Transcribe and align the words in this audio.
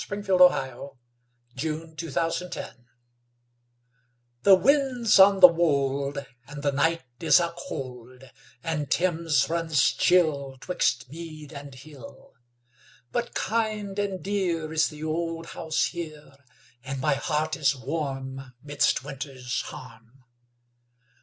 William 0.09 0.25
Morris 0.25 0.95
Inscription 1.53 2.51
for 2.51 2.55
an 2.55 2.55
Old 2.55 2.55
Bed 2.55 2.75
THE 4.41 4.55
wind's 4.55 5.19
on 5.19 5.41
the 5.41 5.47
wold 5.47 6.25
And 6.47 6.63
the 6.63 6.71
night 6.71 7.03
is 7.19 7.39
a 7.39 7.53
cold, 7.55 8.23
And 8.63 8.89
Thames 8.89 9.47
runs 9.47 9.83
chill 9.93 10.57
'Twixt 10.59 11.07
mead 11.11 11.53
and 11.53 11.75
hill. 11.75 12.33
But 13.11 13.35
kind 13.35 13.99
and 13.99 14.23
dear 14.23 14.73
Is 14.73 14.87
the 14.87 15.03
old 15.03 15.45
house 15.45 15.85
here 15.89 16.33
And 16.83 16.99
my 16.99 17.13
heart 17.13 17.55
is 17.55 17.75
warm 17.75 18.55
Midst 18.63 19.03
winter's 19.03 19.61
harm. 19.67 20.23